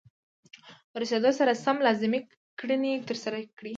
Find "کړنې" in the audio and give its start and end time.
2.59-2.93